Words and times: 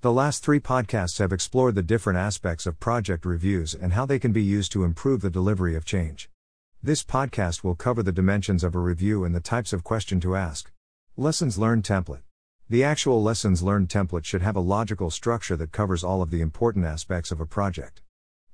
The 0.00 0.12
last 0.12 0.44
three 0.44 0.60
podcasts 0.60 1.18
have 1.18 1.32
explored 1.32 1.74
the 1.74 1.82
different 1.82 2.20
aspects 2.20 2.66
of 2.66 2.78
project 2.78 3.26
reviews 3.26 3.74
and 3.74 3.94
how 3.94 4.06
they 4.06 4.20
can 4.20 4.30
be 4.30 4.44
used 4.44 4.70
to 4.70 4.84
improve 4.84 5.22
the 5.22 5.28
delivery 5.28 5.74
of 5.74 5.84
change. 5.84 6.30
This 6.80 7.02
podcast 7.02 7.64
will 7.64 7.74
cover 7.74 8.04
the 8.04 8.12
dimensions 8.12 8.62
of 8.62 8.76
a 8.76 8.78
review 8.78 9.24
and 9.24 9.34
the 9.34 9.40
types 9.40 9.72
of 9.72 9.82
question 9.82 10.20
to 10.20 10.36
ask. 10.36 10.70
Lessons 11.16 11.58
Learned 11.58 11.82
Template 11.82 12.22
The 12.70 12.84
actual 12.84 13.20
Lessons 13.20 13.60
Learned 13.60 13.88
template 13.88 14.24
should 14.24 14.40
have 14.40 14.54
a 14.54 14.60
logical 14.60 15.10
structure 15.10 15.56
that 15.56 15.72
covers 15.72 16.04
all 16.04 16.22
of 16.22 16.30
the 16.30 16.42
important 16.42 16.84
aspects 16.84 17.32
of 17.32 17.40
a 17.40 17.44
project. 17.44 18.00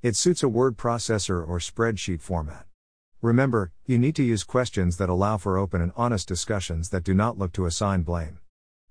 It 0.01 0.17
suits 0.17 0.43
a 0.43 0.49
word 0.49 0.79
processor 0.79 1.47
or 1.47 1.59
spreadsheet 1.59 2.23
format. 2.23 2.65
Remember, 3.21 3.71
you 3.85 3.99
need 3.99 4.17
to 4.17 4.25
use 4.25 4.45
questions 4.45 4.97
that 4.97 5.11
allow 5.11 5.37
for 5.37 5.59
open 5.59 5.83
and 5.83 5.93
honest 5.95 6.27
discussions 6.27 6.89
that 6.89 7.05
do 7.05 7.13
not 7.13 7.37
look 7.37 7.53
to 7.53 7.67
assign 7.67 8.01
blame. 8.01 8.39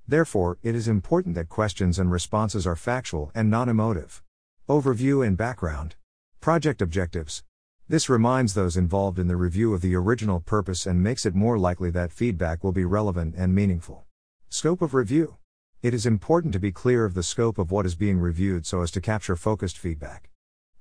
Therefore, 0.08 0.58
it 0.62 0.76
is 0.76 0.88
important 0.88 1.36
that 1.36 1.48
questions 1.48 1.98
and 1.98 2.12
responses 2.12 2.68
are 2.68 2.76
factual 2.76 3.32
and 3.34 3.50
non 3.50 3.70
emotive. 3.70 4.22
Overview 4.68 5.26
and 5.26 5.38
background. 5.38 5.96
Project 6.42 6.82
objectives. 6.82 7.44
This 7.88 8.10
reminds 8.10 8.54
those 8.54 8.76
involved 8.76 9.18
in 9.18 9.28
the 9.28 9.36
review 9.36 9.74
of 9.74 9.82
the 9.82 9.96
original 9.96 10.40
purpose 10.40 10.86
and 10.86 11.02
makes 11.04 11.26
it 11.26 11.36
more 11.36 11.58
likely 11.58 11.90
that 11.92 12.12
feedback 12.12 12.64
will 12.64 12.72
be 12.72 12.86
relevant 12.86 13.36
and 13.38 13.56
meaningful. 13.56 14.06
Scope 14.50 14.82
of 14.82 14.94
review. 14.94 15.38
It 15.82 15.94
is 15.94 16.06
important 16.06 16.54
to 16.54 16.60
be 16.60 16.72
clear 16.72 17.06
of 17.06 17.14
the 17.14 17.24
scope 17.24 17.58
of 17.58 17.72
what 17.72 17.86
is 17.86 17.96
being 17.96 18.20
reviewed 18.20 18.66
so 18.66 18.82
as 18.82 18.92
to 18.92 19.02
capture 19.02 19.36
focused 19.36 19.78
feedback. 19.78 20.30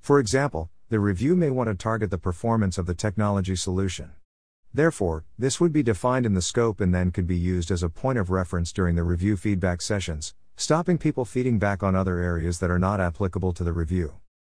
For 0.01 0.19
example, 0.19 0.71
the 0.91 1.01
review 1.01 1.37
may 1.37 1.51
want 1.51 1.69
to 1.69 1.75
target 1.75 2.11
the 2.11 2.19
performance 2.19 2.77
of 2.77 2.87
the 2.87 2.95
technology 2.95 3.57
solution. 3.57 4.13
Therefore, 4.75 5.25
this 5.39 5.61
would 5.61 5.73
be 5.73 5.83
defined 5.83 6.25
in 6.25 6.33
the 6.33 6.41
scope 6.41 6.81
and 6.81 6.95
then 6.95 7.11
could 7.11 7.27
be 7.27 7.37
used 7.37 7.71
as 7.71 7.83
a 7.83 7.91
point 7.91 8.19
of 8.19 8.31
reference 8.31 8.73
during 8.73 8.97
the 8.97 9.03
review 9.03 9.37
feedback 9.37 9.83
sessions, 9.83 10.35
stopping 10.57 10.97
people 10.97 11.27
feeding 11.27 11.59
back 11.59 11.83
on 11.83 11.95
other 11.95 12.19
areas 12.19 12.59
that 12.59 12.71
are 12.71 12.79
not 12.79 13.01
applicable 13.01 13.53
to 13.53 13.65
the 13.65 13.73
review. 13.73 14.15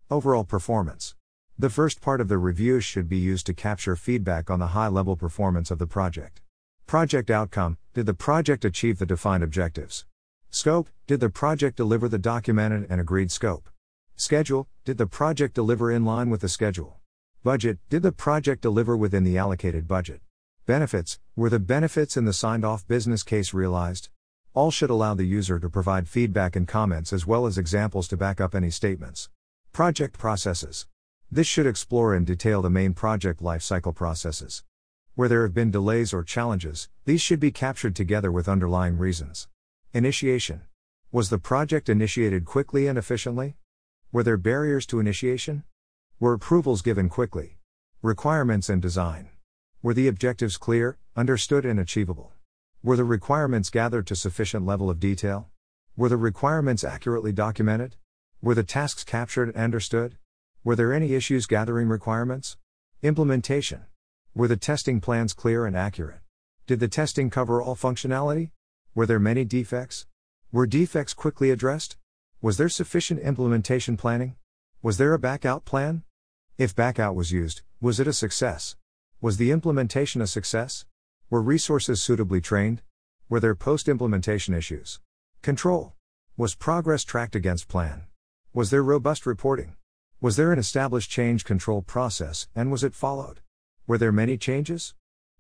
Overall 0.10 0.46
performance. 0.46 1.16
The 1.58 1.70
first 1.70 2.00
part 2.00 2.22
of 2.22 2.30
the 2.30 2.38
review 2.38 2.80
should 2.80 3.10
be 3.10 3.18
used 3.18 3.46
to 3.48 3.54
capture 3.54 3.96
feedback 3.96 4.50
on 4.50 4.60
the 4.60 4.68
high 4.68 4.88
level 4.88 5.18
performance 5.18 5.70
of 5.70 5.80
the 5.80 5.88
project. 5.88 6.42
Project 6.86 7.30
outcome 7.30 7.78
Did 7.94 8.06
the 8.06 8.14
project 8.14 8.64
achieve 8.64 9.00
the 9.00 9.06
defined 9.06 9.44
objectives? 9.44 10.06
Scope 10.50 10.90
Did 11.08 11.20
the 11.20 11.30
project 11.30 11.76
deliver 11.76 12.08
the 12.08 12.20
documented 12.20 12.88
and 12.90 13.02
agreed 13.02 13.32
scope? 13.32 13.70
Schedule 14.16 14.70
Did 14.86 14.98
the 14.98 15.08
project 15.08 15.56
deliver 15.56 15.92
in 15.92 16.06
line 16.06 16.30
with 16.30 16.42
the 16.42 16.50
schedule? 16.50 17.00
Budget 17.46 17.78
Did 17.90 18.02
the 18.02 18.12
project 18.12 18.64
deliver 18.64 18.98
within 18.98 19.24
the 19.24 19.38
allocated 19.38 19.88
budget? 19.88 20.20
Benefits 20.66 21.20
Were 21.36 21.52
the 21.52 21.60
benefits 21.60 22.18
in 22.18 22.26
the 22.26 22.34
signed 22.34 22.66
off 22.66 22.88
business 22.88 23.22
case 23.22 23.54
realized? 23.54 24.10
All 24.56 24.72
should 24.72 24.90
allow 24.90 25.14
the 25.14 25.28
user 25.28 25.60
to 25.60 25.70
provide 25.70 26.10
feedback 26.10 26.56
and 26.56 26.68
comments 26.68 27.14
as 27.14 27.28
well 27.28 27.46
as 27.46 27.60
examples 27.60 28.08
to 28.08 28.18
back 28.18 28.42
up 28.42 28.56
any 28.56 28.72
statements. 28.72 29.30
Project 29.72 30.18
processes. 30.18 30.88
This 31.30 31.46
should 31.46 31.68
explore 31.68 32.16
in 32.16 32.26
detail 32.26 32.64
the 32.64 32.72
main 32.72 32.96
project 32.96 33.44
lifecycle 33.44 33.94
processes. 33.94 34.64
Where 35.14 35.30
there 35.30 35.44
have 35.44 35.54
been 35.54 35.70
delays 35.70 36.16
or 36.16 36.24
challenges, 36.24 36.90
these 37.06 37.22
should 37.22 37.40
be 37.40 37.52
captured 37.52 37.96
together 37.96 38.32
with 38.32 38.50
underlying 38.50 38.98
reasons. 38.98 39.48
Initiation. 39.94 40.62
Was 41.12 41.30
the 41.30 41.38
project 41.38 41.90
initiated 41.90 42.44
quickly 42.44 42.88
and 42.88 42.98
efficiently? 42.98 43.56
Were 44.12 44.24
there 44.24 44.36
barriers 44.36 44.88
to 44.88 45.00
initiation? 45.00 45.64
Were 46.18 46.32
approvals 46.32 46.82
given 46.82 47.10
quickly? 47.10 47.58
Requirements 48.02 48.70
and 48.70 48.82
design. 48.82 49.32
Were 49.82 49.94
the 49.94 50.08
objectives 50.08 50.56
clear, 50.56 50.98
understood, 51.14 51.66
and 51.66 51.78
achievable? 51.78 52.32
Were 52.82 52.96
the 52.96 53.04
requirements 53.04 53.70
gathered 53.70 54.08
to 54.08 54.16
sufficient 54.16 54.66
level 54.66 54.90
of 54.90 55.02
detail? 55.02 55.50
Were 55.98 56.08
the 56.08 56.16
requirements 56.16 56.86
accurately 56.86 57.34
documented? 57.34 57.98
Were 58.42 58.56
the 58.56 58.64
tasks 58.64 59.04
captured 59.04 59.50
and 59.50 59.58
understood? 59.58 60.16
Were 60.64 60.78
there 60.78 60.94
any 60.94 61.16
issues 61.16 61.48
gathering 61.48 61.90
requirements? 61.90 62.56
Implementation. 63.04 63.82
Were 64.34 64.48
the 64.48 64.56
testing 64.56 65.02
plans 65.02 65.34
clear 65.34 65.66
and 65.66 65.76
accurate? 65.76 66.22
Did 66.66 66.80
the 66.80 66.88
testing 66.88 67.30
cover 67.30 67.62
all 67.62 67.76
functionality? 67.76 68.52
Were 68.94 69.06
there 69.06 69.20
many 69.20 69.44
defects? 69.44 70.06
Were 70.50 70.66
defects 70.66 71.14
quickly 71.14 71.52
addressed? 71.52 71.98
Was 72.42 72.56
there 72.56 72.70
sufficient 72.70 73.20
implementation 73.20 73.98
planning? 73.98 74.38
Was 74.86 74.98
there 74.98 75.16
a 75.16 75.20
backout 75.20 75.66
plan? 75.66 76.04
If 76.60 76.76
backout 76.76 77.16
was 77.16 77.32
used, 77.32 77.64
was 77.82 78.00
it 78.00 78.06
a 78.06 78.14
success? 78.14 78.76
Was 79.20 79.38
the 79.38 79.50
implementation 79.50 80.22
a 80.22 80.28
success? 80.28 80.86
Were 81.28 81.42
resources 81.42 82.04
suitably 82.04 82.40
trained? 82.40 82.84
Were 83.28 83.40
there 83.40 83.56
post 83.56 83.90
implementation 83.90 84.54
issues? 84.54 85.00
Control. 85.42 85.94
Was 86.38 86.54
progress 86.54 87.04
tracked 87.04 87.36
against 87.36 87.68
plan? 87.68 88.04
Was 88.54 88.70
there 88.70 88.84
robust 88.84 89.26
reporting? 89.26 89.76
Was 90.22 90.36
there 90.36 90.54
an 90.54 90.60
established 90.60 91.10
change 91.10 91.46
control 91.46 91.82
process, 91.82 92.48
and 92.54 92.72
was 92.72 92.84
it 92.84 92.94
followed? 92.94 93.40
Were 93.88 93.98
there 93.98 94.12
many 94.12 94.38
changes? 94.38 94.94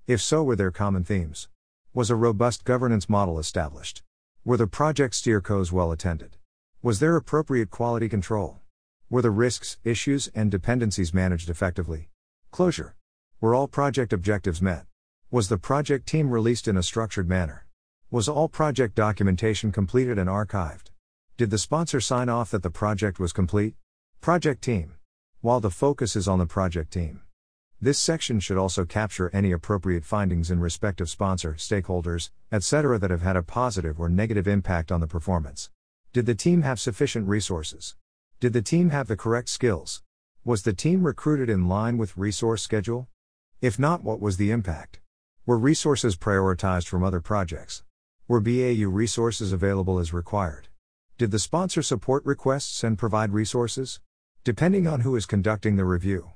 If 0.07 0.21
so, 0.21 0.41
were 0.41 0.55
there 0.55 0.71
common 0.71 1.03
themes? 1.03 1.49
Was 1.93 2.09
a 2.09 2.15
robust 2.15 2.63
governance 2.63 3.07
model 3.07 3.37
established? 3.37 4.01
Were 4.43 4.57
the 4.57 4.65
project 4.65 5.13
steercos 5.13 5.71
well 5.71 5.91
attended? 5.91 6.37
Was 6.81 6.99
there 6.99 7.15
appropriate 7.15 7.69
quality 7.69 8.09
control? 8.09 8.61
Were 9.07 9.21
the 9.21 9.29
risks, 9.29 9.77
issues, 9.83 10.29
and 10.33 10.49
dependencies 10.49 11.13
managed 11.13 11.47
effectively? 11.47 12.09
Closure. 12.49 12.95
Were 13.39 13.53
all 13.53 13.67
project 13.67 14.11
objectives 14.11 14.63
met? 14.63 14.87
Was 15.29 15.47
the 15.47 15.59
project 15.59 16.07
team 16.07 16.31
released 16.31 16.67
in 16.67 16.75
a 16.75 16.81
structured 16.81 17.29
manner? 17.29 17.67
Was 18.09 18.27
all 18.27 18.49
project 18.49 18.95
documentation 18.95 19.71
completed 19.71 20.17
and 20.17 20.27
archived? 20.27 20.89
Did 21.37 21.51
the 21.51 21.59
sponsor 21.59 22.01
sign 22.01 22.29
off 22.29 22.49
that 22.49 22.63
the 22.63 22.71
project 22.71 23.19
was 23.19 23.31
complete? 23.31 23.75
Project 24.21 24.63
team. 24.63 24.95
While 25.41 25.59
the 25.59 25.69
focus 25.69 26.15
is 26.15 26.27
on 26.27 26.39
the 26.39 26.47
project 26.47 26.91
team, 26.91 27.21
this 27.79 27.99
section 27.99 28.39
should 28.39 28.57
also 28.57 28.85
capture 28.85 29.29
any 29.33 29.51
appropriate 29.51 30.03
findings 30.03 30.49
in 30.49 30.59
respect 30.59 30.99
of 30.99 31.11
sponsor, 31.11 31.53
stakeholders, 31.53 32.31
etc. 32.51 32.97
that 32.97 33.11
have 33.11 33.21
had 33.21 33.35
a 33.35 33.43
positive 33.43 33.99
or 33.99 34.09
negative 34.09 34.47
impact 34.47 34.91
on 34.91 34.99
the 34.99 35.07
performance. 35.07 35.69
Did 36.11 36.25
the 36.25 36.33
team 36.33 36.63
have 36.63 36.79
sufficient 36.79 37.27
resources? 37.27 37.95
Did 38.41 38.51
the 38.51 38.61
team 38.61 38.89
have 38.89 39.07
the 39.07 39.15
correct 39.15 39.47
skills? 39.47 40.03
Was 40.43 40.63
the 40.63 40.73
team 40.73 41.05
recruited 41.05 41.49
in 41.49 41.69
line 41.69 41.97
with 41.97 42.17
resource 42.17 42.61
schedule? 42.61 43.07
If 43.61 43.79
not, 43.79 44.03
what 44.03 44.19
was 44.19 44.35
the 44.35 44.51
impact? 44.51 44.99
Were 45.45 45.57
resources 45.57 46.17
prioritized 46.17 46.85
from 46.87 47.01
other 47.01 47.21
projects? 47.21 47.85
Were 48.27 48.41
BAU 48.41 48.89
resources 48.89 49.53
available 49.53 49.99
as 49.99 50.11
required? 50.11 50.67
Did 51.17 51.31
the 51.31 51.39
sponsor 51.39 51.81
support 51.81 52.25
requests 52.25 52.83
and 52.83 52.97
provide 52.97 53.31
resources? 53.31 54.01
Depending 54.43 54.85
on 54.85 54.99
who 54.99 55.15
is 55.15 55.25
conducting 55.25 55.77
the 55.77 55.85
review. 55.85 56.31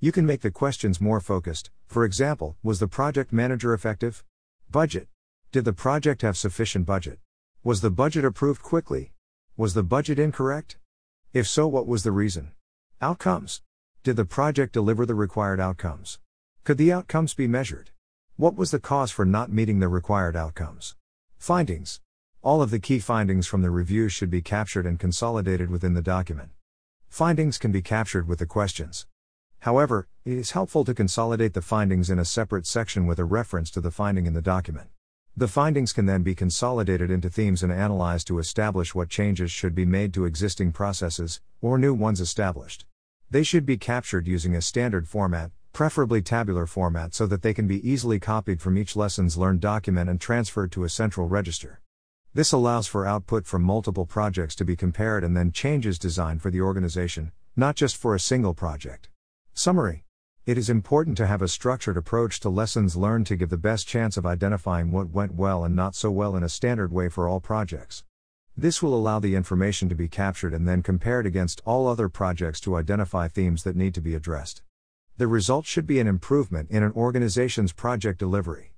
You 0.00 0.10
can 0.10 0.26
make 0.26 0.40
the 0.40 0.50
questions 0.50 1.00
more 1.00 1.20
focused. 1.20 1.70
For 1.86 2.04
example, 2.04 2.56
was 2.64 2.80
the 2.80 2.88
project 2.88 3.32
manager 3.32 3.72
effective? 3.72 4.24
Budget. 4.68 5.06
Did 5.52 5.64
the 5.64 5.72
project 5.72 6.22
have 6.22 6.36
sufficient 6.36 6.86
budget? 6.86 7.20
Was 7.62 7.82
the 7.82 7.90
budget 7.90 8.24
approved 8.24 8.62
quickly? 8.62 9.12
Was 9.56 9.74
the 9.74 9.84
budget 9.84 10.18
incorrect? 10.18 10.76
If 11.36 11.46
so, 11.46 11.68
what 11.68 11.86
was 11.86 12.02
the 12.02 12.12
reason? 12.12 12.52
Outcomes. 13.02 13.60
Did 14.02 14.16
the 14.16 14.24
project 14.24 14.72
deliver 14.72 15.04
the 15.04 15.14
required 15.14 15.60
outcomes? 15.60 16.18
Could 16.64 16.78
the 16.78 16.90
outcomes 16.90 17.34
be 17.34 17.46
measured? 17.46 17.90
What 18.36 18.56
was 18.56 18.70
the 18.70 18.80
cause 18.80 19.10
for 19.10 19.26
not 19.26 19.52
meeting 19.52 19.78
the 19.78 19.88
required 19.88 20.34
outcomes? 20.34 20.96
Findings. 21.36 22.00
All 22.40 22.62
of 22.62 22.70
the 22.70 22.78
key 22.78 23.00
findings 23.00 23.46
from 23.46 23.60
the 23.60 23.68
review 23.68 24.08
should 24.08 24.30
be 24.30 24.40
captured 24.40 24.86
and 24.86 24.98
consolidated 24.98 25.68
within 25.68 25.92
the 25.92 26.00
document. 26.00 26.52
Findings 27.10 27.58
can 27.58 27.70
be 27.70 27.82
captured 27.82 28.26
with 28.26 28.38
the 28.38 28.46
questions. 28.46 29.06
However, 29.58 30.08
it 30.24 30.38
is 30.38 30.52
helpful 30.52 30.86
to 30.86 30.94
consolidate 30.94 31.52
the 31.52 31.60
findings 31.60 32.08
in 32.08 32.18
a 32.18 32.24
separate 32.24 32.66
section 32.66 33.04
with 33.04 33.18
a 33.18 33.26
reference 33.26 33.70
to 33.72 33.82
the 33.82 33.90
finding 33.90 34.24
in 34.24 34.32
the 34.32 34.40
document. 34.40 34.88
The 35.38 35.48
findings 35.48 35.92
can 35.92 36.06
then 36.06 36.22
be 36.22 36.34
consolidated 36.34 37.10
into 37.10 37.28
themes 37.28 37.62
and 37.62 37.70
analyzed 37.70 38.26
to 38.28 38.38
establish 38.38 38.94
what 38.94 39.10
changes 39.10 39.50
should 39.50 39.74
be 39.74 39.84
made 39.84 40.14
to 40.14 40.24
existing 40.24 40.72
processes, 40.72 41.42
or 41.60 41.76
new 41.76 41.92
ones 41.92 42.22
established. 42.22 42.86
They 43.30 43.42
should 43.42 43.66
be 43.66 43.76
captured 43.76 44.26
using 44.26 44.56
a 44.56 44.62
standard 44.62 45.06
format, 45.06 45.50
preferably 45.74 46.22
tabular 46.22 46.64
format, 46.66 47.14
so 47.14 47.26
that 47.26 47.42
they 47.42 47.52
can 47.52 47.66
be 47.66 47.86
easily 47.86 48.18
copied 48.18 48.62
from 48.62 48.78
each 48.78 48.96
lessons 48.96 49.36
learned 49.36 49.60
document 49.60 50.08
and 50.08 50.18
transferred 50.18 50.72
to 50.72 50.84
a 50.84 50.88
central 50.88 51.28
register. 51.28 51.82
This 52.32 52.52
allows 52.52 52.86
for 52.86 53.04
output 53.04 53.44
from 53.44 53.62
multiple 53.62 54.06
projects 54.06 54.54
to 54.54 54.64
be 54.64 54.74
compared 54.74 55.22
and 55.22 55.36
then 55.36 55.52
changes 55.52 55.98
designed 55.98 56.40
for 56.40 56.50
the 56.50 56.62
organization, 56.62 57.30
not 57.54 57.76
just 57.76 57.98
for 57.98 58.14
a 58.14 58.20
single 58.20 58.54
project. 58.54 59.10
Summary 59.52 60.05
it 60.46 60.56
is 60.56 60.70
important 60.70 61.16
to 61.16 61.26
have 61.26 61.42
a 61.42 61.48
structured 61.48 61.96
approach 61.96 62.38
to 62.38 62.48
lessons 62.48 62.94
learned 62.94 63.26
to 63.26 63.34
give 63.34 63.50
the 63.50 63.56
best 63.56 63.88
chance 63.88 64.16
of 64.16 64.24
identifying 64.24 64.92
what 64.92 65.10
went 65.10 65.34
well 65.34 65.64
and 65.64 65.74
not 65.74 65.92
so 65.96 66.08
well 66.08 66.36
in 66.36 66.44
a 66.44 66.48
standard 66.48 66.92
way 66.92 67.08
for 67.08 67.26
all 67.26 67.40
projects. 67.40 68.04
This 68.56 68.80
will 68.80 68.94
allow 68.94 69.18
the 69.18 69.34
information 69.34 69.88
to 69.88 69.96
be 69.96 70.06
captured 70.06 70.54
and 70.54 70.66
then 70.66 70.84
compared 70.84 71.26
against 71.26 71.60
all 71.64 71.88
other 71.88 72.08
projects 72.08 72.60
to 72.60 72.76
identify 72.76 73.26
themes 73.26 73.64
that 73.64 73.74
need 73.74 73.92
to 73.94 74.00
be 74.00 74.14
addressed. 74.14 74.62
The 75.16 75.26
result 75.26 75.66
should 75.66 75.84
be 75.84 75.98
an 75.98 76.06
improvement 76.06 76.70
in 76.70 76.84
an 76.84 76.92
organization's 76.92 77.72
project 77.72 78.20
delivery. 78.20 78.75